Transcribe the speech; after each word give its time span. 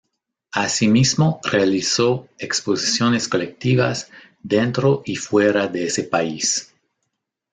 Asimismo 0.55 1.39
realizó 1.43 2.27
exposiciones 2.39 3.27
colectivas 3.27 4.09
dentro 4.41 5.03
y 5.05 5.15
fuera 5.15 5.67
de 5.67 5.85
ese 5.85 6.05
país. 6.05 6.73